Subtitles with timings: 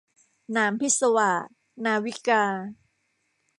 [0.51, 1.41] หนามพิศวาส-
[1.85, 2.43] นาวิกา